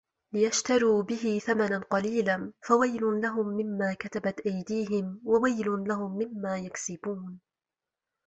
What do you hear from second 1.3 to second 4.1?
ثَمَنًا قَلِيلًا ۖ فَوَيْلٌ لَهُمْ مِمَّا